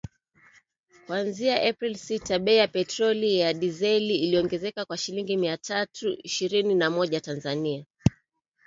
[1.05, 6.89] kuanzia Aprili sita bei ya petroli na dizeli iliongezeka kwa shilingi mia tatu ishirini na
[6.89, 7.85] moja za Tanzania